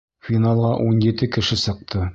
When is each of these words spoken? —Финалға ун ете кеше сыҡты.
—Финалға 0.29 0.71
ун 0.87 0.99
ете 1.11 1.31
кеше 1.37 1.63
сыҡты. 1.67 2.07